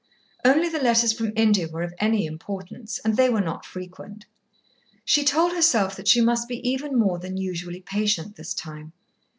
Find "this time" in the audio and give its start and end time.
8.35-8.93